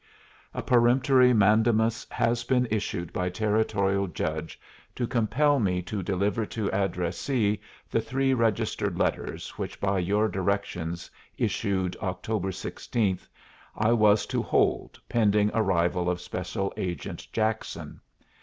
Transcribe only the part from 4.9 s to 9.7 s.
to compel me to deliver to addressee the three registered letters